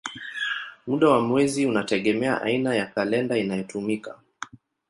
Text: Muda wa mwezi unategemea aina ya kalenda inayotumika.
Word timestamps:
Muda 0.87 1.09
wa 1.09 1.21
mwezi 1.21 1.65
unategemea 1.65 2.41
aina 2.41 2.75
ya 2.75 2.85
kalenda 2.85 3.37
inayotumika. 3.37 4.19